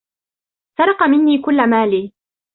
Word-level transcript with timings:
سرق 0.77 1.03
مني 1.03 1.37
كل 1.41 1.69
مالي. 1.69 2.11